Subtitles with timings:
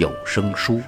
[0.00, 0.80] 有声书。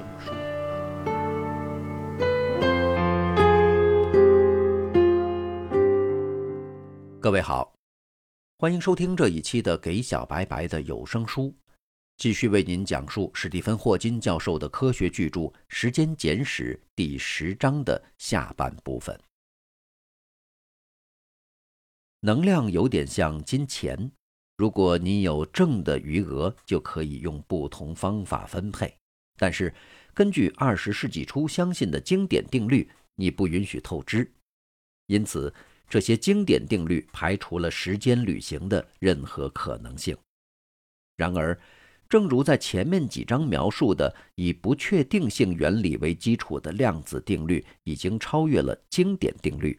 [7.20, 7.74] 各位好，
[8.56, 11.42] 欢迎收听这一期的《给小白白的有声书》，
[12.16, 19.20] 继续为您讲述史蒂芬·霍金教授的科学巨著《时间简史》第十章的下半部分。
[22.20, 24.10] 能量有点像金钱，
[24.56, 29.01] 如果你有正的余额，就可以用不同方法分配。
[29.42, 29.74] 但是，
[30.14, 34.30] 根据二十世纪初相信的经典定律，你不允许透支。
[35.08, 35.52] 因此，
[35.88, 40.16] 这些经典定律排除了时间旅行的任何可能性。
[41.16, 41.58] 然而，
[42.08, 49.76] 正如在前面几章描述的，以不确定性原理为基础的量子定律已经超越了经典定律。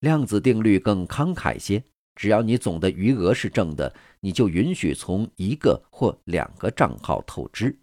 [0.00, 1.82] 量子定律更慷慨些，
[2.14, 7.74] 只要你总的余额是正的，你就允许从一个或两个账号透支。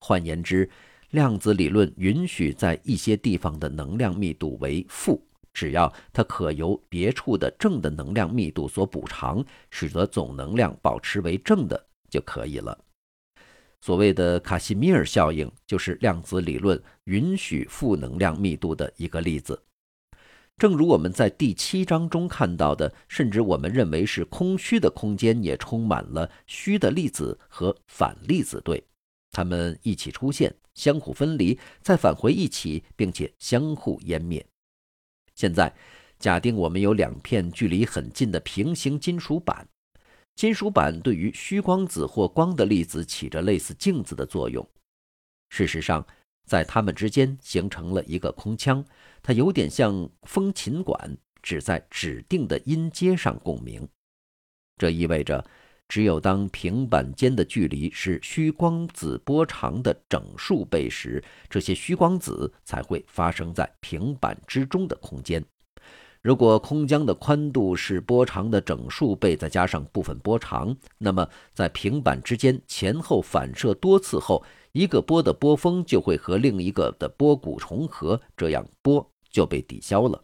[0.00, 0.68] 换言之，
[1.10, 12.76] 量子理论允许在一些地方的能量密度为负，只要它可由别处的正的能量密度所补偿，使得总能量保持为正的就可以了。
[13.82, 19.62] 所谓的卡西米尔效应就是量子理论允许负能量密度的一个例子。
[20.58, 28.84] 正如我们在第七章中看到的，甚至我们认为是空虚的空间也充满了虚的粒子和反粒子对。
[29.32, 34.44] 它们一起出现，相互分离，再返回一起，并且相互湮灭。
[35.34, 35.74] 现在，
[36.18, 39.68] 假定我们有两片距离很近的平行金属板，
[40.34, 44.68] 金属板对于虚光子或光的粒子起着类似镜子的作用。
[45.48, 46.04] 事实上，
[46.44, 48.84] 在它们之间形成了一个空腔，
[49.22, 53.88] 它有点像风琴管，只在指定的音阶上共鸣。
[54.76, 55.44] 这意味着。
[55.90, 65.44] 只有当平板间的距离是虚光子波长的整数倍时，这些虚光子才会发生在平板之中的空间。
[66.22, 80.22] 如果空间的宽度是波长的整数倍，再加上部分波长，那么在平板之间前后反射多次后，一个波的波峰就会和另一个的波谷重合，这样波就被抵消了。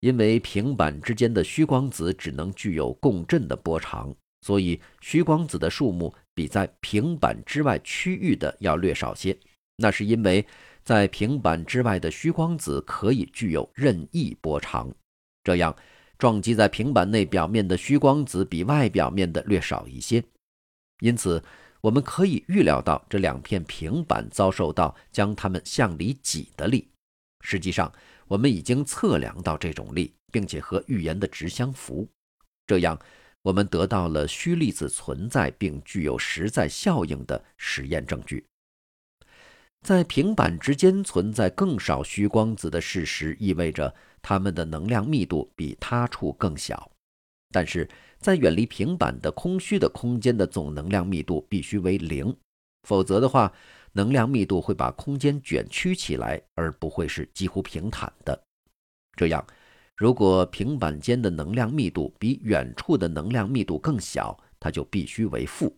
[0.00, 9.36] 因为平板之间的虚光子只能具有共振的波长，所以虚光子的数目比在平板之外区域的要略少些。
[9.76, 10.44] 那是因为
[10.84, 14.92] 在平板之外的虚光子可以具有任意波长，
[15.44, 15.74] 这样
[16.16, 20.22] 撞击在平板内表面的虚光子比外表面的略少一些。
[21.00, 21.42] 因此，
[21.80, 26.88] 我们可以预料到这两片平板遭受到将它们向里挤的力。
[27.40, 27.92] 实际上，
[28.28, 32.06] 我们已经测量到这种力，并且和预言的值相符。
[32.66, 32.98] 这样，
[33.42, 38.44] 我们得到了虚粒子存在并具有实在效应的实验证据。
[39.80, 46.90] 在平板之间存在更少虚光子的事实，意味着它们的能量密度比他处更小。
[47.50, 52.36] 但是在远离平板的空虚的空间的总能量密度必须为零，
[52.82, 53.50] 否则的话。
[53.92, 58.40] 能量密度会把空间卷曲起来，而不会是几乎平坦的。
[59.16, 59.44] 这样，
[59.96, 65.76] 如果平板间的能量密度比远处的能量密度更小，它就必须为负。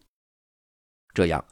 [1.14, 1.44] 这样，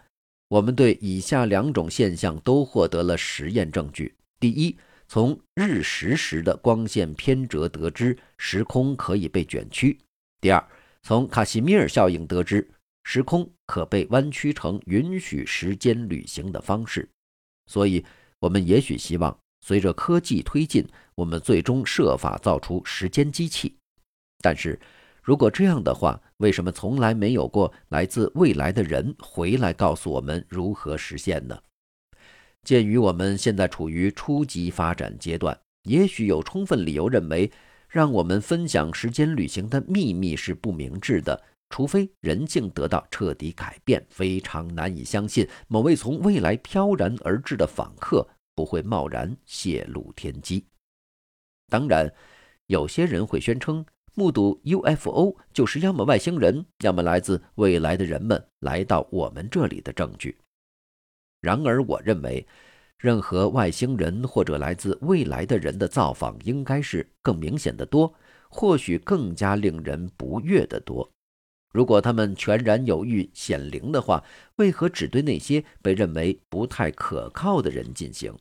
[0.48, 4.76] 我们对以下两种现象都获得了实验证据：第一，
[5.06, 9.96] 从日食时的光线偏折得知时空可以被卷曲；
[10.40, 10.62] 第二，
[11.02, 12.68] 从卡西米尔效应得知。
[13.10, 17.08] 时空可被弯曲成允许时间旅行的方式，
[17.64, 18.04] 所以，
[18.38, 23.74] 我们也许希望随着科技推进，我们最终设法造出时间机器。
[24.42, 24.78] 但是，
[25.22, 31.58] 如果这样的话，为什么从来没有过来自未来的人回来告诉我们如何实现呢？
[32.62, 37.50] 鉴于我们现在处于初级发展阶段，也许有充分理由认为，
[37.88, 41.42] 让我们分享时间旅行的秘密是不明智的。
[41.70, 50.66] 除非人性得到彻底改变，非常难以相信某位从未来飘然而至的访客不会贸然泄露天机。
[51.68, 52.12] 当然，
[52.66, 53.84] 有些人会宣称，
[54.14, 60.36] 目睹 UFO 就是要么外星人，要么来自未来的人们来到我们这里的证据。
[61.40, 62.44] 然而，我认为，
[62.96, 68.12] 任何外星人或者来自未来的人的造访，应该是更明显的多，
[68.48, 71.08] 或许更加令人不悦的多。
[71.72, 74.24] 如果他们全然有欲显灵的话，
[74.56, 78.34] 为何只对那些被认为不太可靠的人进行？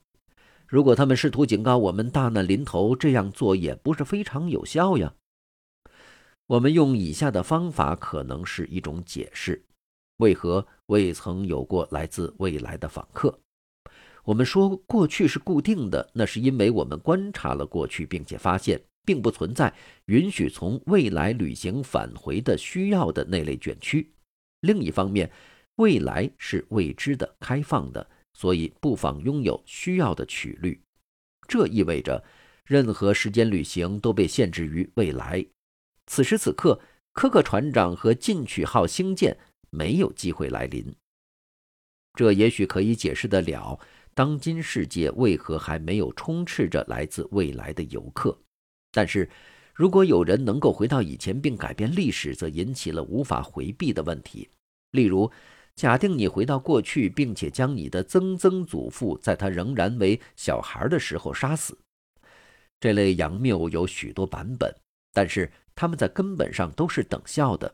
[0.65, 5.13] 如果他们试图警告我们大难临头，这样做也不是非常有效呀。
[6.47, 9.65] 我们用以下的方法可能是一种解释：
[10.18, 13.39] 为何未曾有过来自未来的访客？
[14.24, 19.74] 我们说过去是固定的，那是因为我们观察了过去，并且发现并不存在
[20.07, 24.12] 允许从未来旅行返回的需要的那类卷曲。
[24.59, 25.31] 另一方面，
[25.77, 28.06] 未来是未知的、开放的。
[28.33, 30.80] 所以不妨拥有需要的曲率，
[31.48, 32.24] 这意味着
[32.63, 35.44] 任何时间旅行都被限制于未来。
[36.06, 36.80] 此时此刻，
[37.13, 39.36] 科克船长和进取号星舰
[39.71, 40.95] 没有机会来临。
[42.13, 43.80] 这也许可以解释得了
[44.13, 48.38] 当今世界为何还没有充斥着来自未来的游客。
[48.92, 49.30] 但是，
[49.74, 54.50] 如果有人能够回到以前并改变历史，则引起了无法回避的问题，
[54.92, 55.31] 例如。
[55.78, 61.78] 假定你回到过去，并且将你的曾曾祖父在他仍然为小孩的时候杀死。
[62.80, 64.74] 这类佯谬有许多版本，
[65.13, 67.72] 但是他们在根本上都是等效的。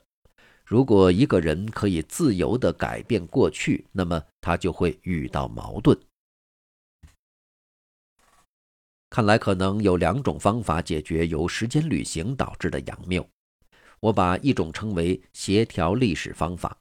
[0.65, 5.97] 如果一个人可以自由地改变过去，那么他就会遇到矛盾。
[9.13, 13.23] 看来可能有两种方法解决由时间旅行导致的佯谬。
[13.99, 16.75] 我把一种称为协调历史方法。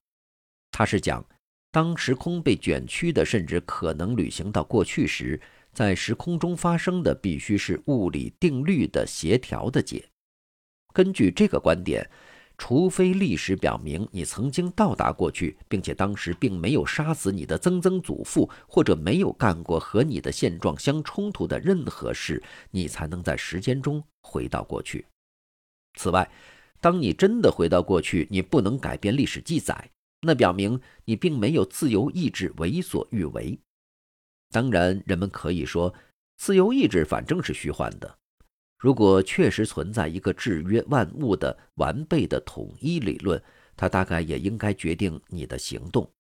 [0.71, 1.23] 它是讲，
[1.71, 5.39] 当时空被卷曲的，甚至可能旅行到过去时，
[5.75, 10.03] 在时空中发生的必须是物理定律的协调的解。
[10.95, 12.09] 根据这个观点，
[12.59, 25.05] 除非历史表明你曾经到达过去，并且当时并没有杀死你的曾曾祖父，或者没有干过和你的现状相冲突的任何事，你才能在时间中回到过去。
[25.99, 26.31] 此外，
[26.81, 29.91] 当你真的回到过去，你不能改变历史记载。
[30.25, 33.59] 那表明你并没有自由意志为所欲为。
[34.51, 35.93] 当然，人们可以说，
[36.37, 38.19] 自由意志反正是虚幻的。
[38.83, 43.41] 如果确实存在一个制约万物的完备的统一理论，
[43.77, 46.11] 它大概也应该决定你的行动。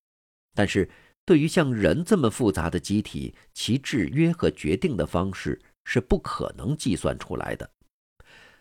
[0.54, 0.88] 但是，
[1.24, 7.68] 对于像人这么复杂的机体，其制约和决定的方式是不可能计算出来的。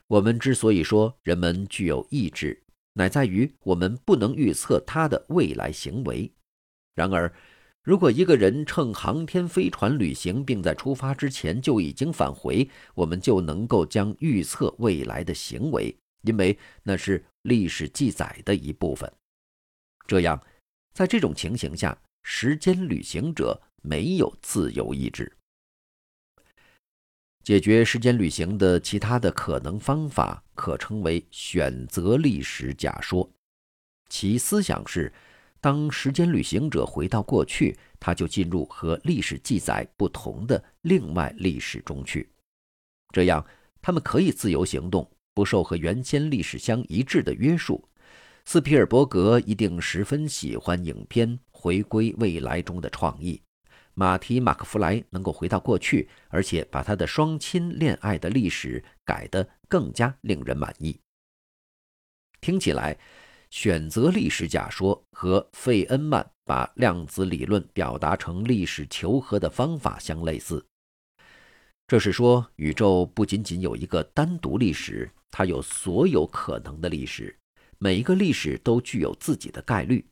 [0.07, 2.59] 我们之所以说人们具有意志，
[2.93, 6.33] 乃在于我们不能预测他的未来行为。
[6.95, 7.31] 然而，
[7.83, 19.11] 如果一个人乘航天飞船旅行，并在出发之前就已经返回，我们就能够将预测未来的行为，因为那是历史记载的一部分。
[20.05, 20.39] 这样，
[20.93, 25.35] 在这种情形下，时间旅行者没有自由意志。
[27.43, 33.27] 解决时间旅行的其他的可能方法，可称为选择历史假说。
[34.07, 35.11] 其思想是：
[35.61, 42.27] 当时间旅行者回到过去，他就进入和历史记载不同的另外历史中去。
[43.13, 43.45] 这样，
[43.79, 47.87] 他们可以自由行动，不受和原先历史相一致的约束。
[48.43, 53.39] 斯皮尔伯格一定十分喜欢影片《回归未来》中的创意。
[53.93, 60.99] 马提·马克弗莱能够回到过去，而且把他的双亲恋爱的历史改得更加令人满意。
[62.39, 62.97] 听起来，
[63.51, 70.65] 选择历史假说和费恩曼把量子理论表达成历史求和的方法相类似。
[71.85, 77.37] 这是说，宇宙不仅仅有一个单独历史，它有所有可能的历史，
[77.77, 80.05] 每一个历史都具有自己的概率。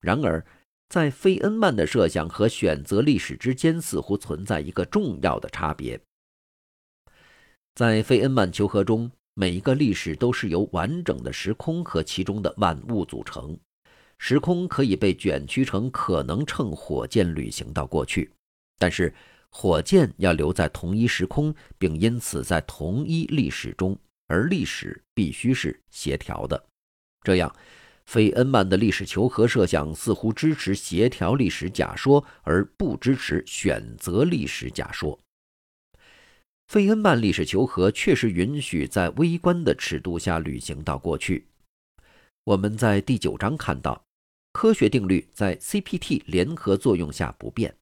[0.00, 0.44] 然而，
[0.90, 5.98] 在费恩曼的设想和选择历史之间，似乎存在一个重要的差别。
[7.74, 13.54] 在费恩曼求和中，每一个历史都是由完整的时空和其中的万物组成。
[14.16, 18.32] 时空可以被卷曲成可能乘火箭旅行到过去，
[18.78, 19.14] 但是
[19.50, 23.94] 火箭要留在同一时空，并因此在同一历史中，
[24.26, 26.64] 而历史必须是协调的。
[27.22, 27.54] 这样。
[28.06, 35.18] 费恩曼的历史求和设想似乎支持协调历史假说，而不支持选择历史假说。
[36.66, 41.46] 费恩曼历史求和确实允许在微观的尺度下旅行到过去。
[42.42, 44.04] 我们在第九章看到，
[44.52, 47.74] 科学定律在 CPT 联合作用下不变，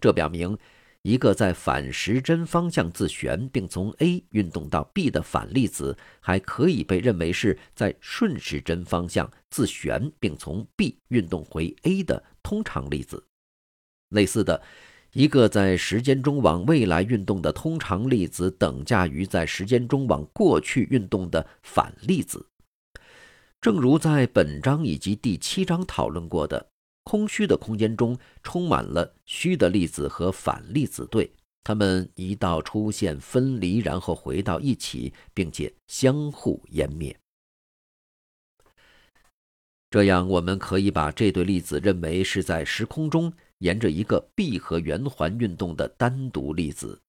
[0.00, 0.56] 这表明。
[1.02, 13.24] 一个在反时针方向自旋并从 A 运动到 B 的反粒子，还可以被认为是在顺时针方向自旋并从 B 运动回 A 的通常粒子。
[14.10, 14.60] 类似的，
[15.12, 22.46] 一个在时间中往未来运动的通常粒子等价于在时间中往过去运动的反粒子。
[23.60, 26.68] 正如在本章以及第七章讨论过的，
[27.04, 31.32] 空虚的空间中充满了虚的粒子和反粒子对，
[31.64, 37.18] 它们一道出现、分离，然后回到一起，并且相互湮灭。
[39.90, 47.00] 这样，我们可以把这对粒子认为是在时空中沿着一个闭合圆环运动的单独粒子。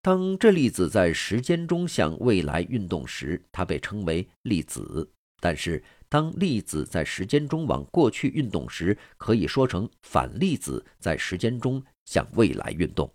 [0.00, 5.06] 当这粒子在时间中向未来运动时，它被称为粒子；
[5.40, 13.12] 但是，当粒子在时间中往过去运动时，可以说成反粒子在时间中向未来运动。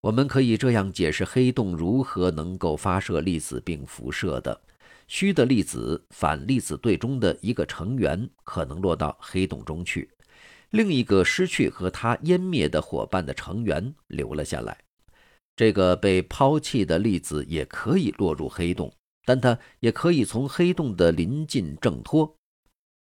[0.00, 4.60] 我们可以这样解释黑洞如何能够发射粒子并辐射的。
[5.06, 10.10] 虚的粒子反粒子对中的一个成员可能落到黑洞中去，
[10.74, 14.76] 另一个失去和它湮灭的伙伴的成员留了下来。
[15.54, 18.92] 这个被抛弃的粒子也可以落入黑洞，
[19.24, 22.36] 但它也可以从黑洞的临近挣脱。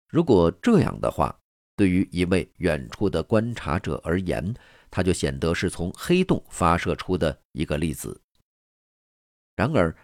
[0.08, 1.38] 如果这样的话，
[1.76, 4.54] 对于一位远处的观察者而言，
[4.90, 8.18] 它就显得是从黑洞发射出的一个粒子。
[9.56, 9.94] 然而，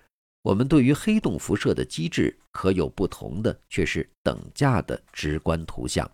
[0.43, 6.07] 我们对于黑洞辐射的机制可有不同的，却是等价的直观图像。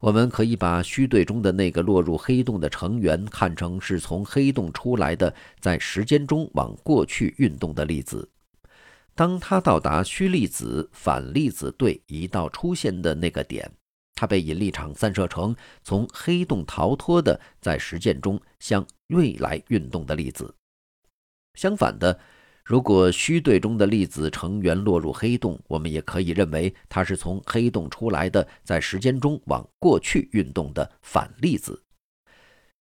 [0.00, 8.28] 我们可以把虚对中的那个落入黑洞的成员看成是从黑洞出来的，在时间中往过去运动的粒子。
[9.14, 13.68] 当它到达虚粒子反粒子对一道出现的那个点，
[14.14, 20.54] 它被引力场散射成从黑洞逃脱的，在实践中向未来运动的粒子。
[21.54, 22.18] 相反的。
[22.68, 31.82] 如果虚对中的粒子成员落入黑洞，我们也可以认为它是从黑洞出来的，在时间中往过去运动的反粒子。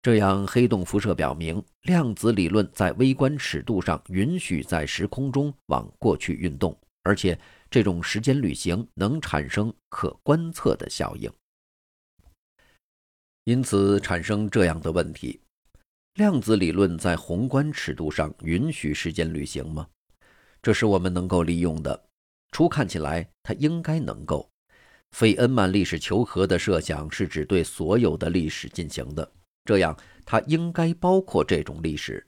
[0.02, 11.32] 这样，黑洞辐射表明，量子理论在微观尺度上允许在时空中往过去运动，而且这种时间旅行能产生可观测的效应。
[13.44, 15.40] 因此，产生这样的问题。
[16.18, 19.88] 量子理论在宏观尺度上允许时间旅行吗？
[20.64, 22.06] 这是我们能够利用的。
[22.52, 24.50] 初看起来，它应该能够。
[25.12, 29.32] 费恩曼历史求和的设想是指对所有的历史进行的，
[29.64, 29.96] 这样
[30.26, 32.26] 它应该包括这种历史。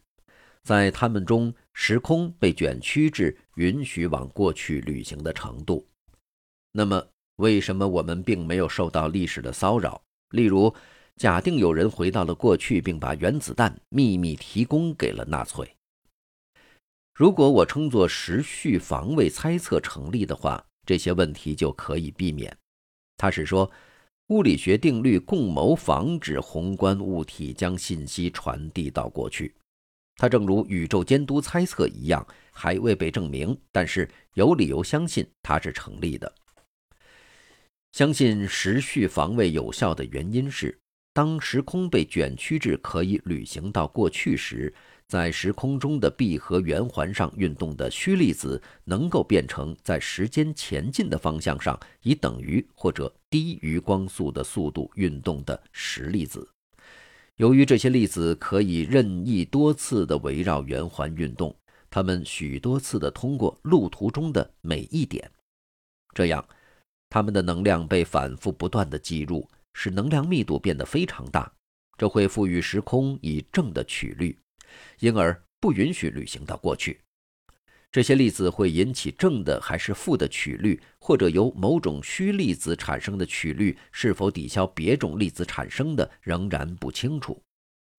[0.61, 5.83] 在它们中，时空被卷曲至允许往过去旅行的程度。
[6.73, 7.03] 那么，
[7.37, 9.99] 为什么我们并没有受到历史的骚扰？
[10.29, 10.71] 例如。
[11.19, 15.75] 假定有人回到了过去，并把原子弹秘密提供给了纳粹。
[17.13, 22.57] 如果我称作时序防卫猜测成立的话，这些问题就可以避免。
[23.17, 23.69] 他是说，
[24.27, 29.53] 物理学定律共谋防止宏观物体将信息传递到过去。
[30.15, 36.33] 它正如宇宙监督猜测一样，还未被证明，但是有理由相信它是成立的。
[37.91, 40.78] 相信时序防卫有效的原因是。
[41.13, 44.73] 当时空被卷曲至可以旅行到过去时，
[45.07, 56.47] 在时空中的闭合圆环上运动的虚粒子能够变成在时间前进的方向上以等于或者低于光速的速度运动的实粒子。
[57.37, 61.55] 由于这些粒子可以任意多次地围绕圆环运动，
[61.89, 65.31] 它们许多次地通过路途中的每一点，
[66.13, 66.45] 这样，
[67.09, 69.49] 它们的能量被反复不断地记入。
[69.81, 71.49] 使能量密度变得非常大，
[71.97, 74.37] 这会赋予时空以正的曲率，
[74.99, 76.99] 因而不允许旅行到过去。
[77.89, 87.41] 这些粒子会引起正的还是负的曲率，或者由某种虚粒子产生的曲率是否抵消别种粒子产生的，仍然不清楚。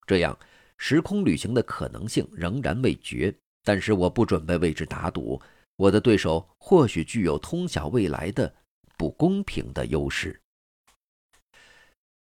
[0.06, 0.38] 这样，
[0.76, 3.34] 时空旅行的可能性仍然未决。
[3.64, 5.40] 但是我不准备为之打赌。
[5.76, 8.54] 我的对手或许具有通晓未来的
[8.98, 10.39] 不公平的优势。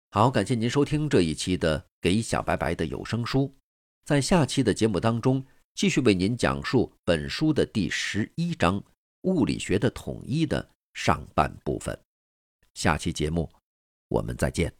[0.09, 3.41] 好，感谢您收听这一期的《给小白白的有声书》。
[4.05, 5.45] 在下期的节目当中，
[5.75, 8.81] 继续为您讲述本书的第十一章
[9.23, 11.97] “物理学的统一”的上半部分。
[12.73, 13.51] 下期节目，
[14.07, 14.73] 我们再见。